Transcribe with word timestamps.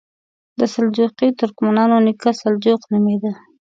د 0.59 0.61
سلجوقي 0.73 1.29
ترکمنانو 1.39 1.97
نیکه 2.05 2.31
سلجوق 2.41 2.81
نومېده. 2.91 3.31